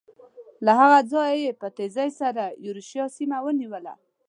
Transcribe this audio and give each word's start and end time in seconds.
له 0.65 0.71
هغه 0.79 0.99
ځایه 1.11 1.37
یې 1.43 1.51
په 1.61 1.67
تېزۍ 1.77 2.09
سره 2.19 2.43
یورشیا 2.65 3.05
سیمه 3.17 3.37
ونیوله. 3.43 3.93